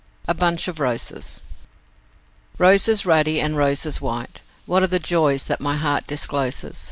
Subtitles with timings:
[0.27, 1.43] A Bunch of Roses
[2.57, 6.79] Roses ruddy and roses white, What are the joys that my heart discloses?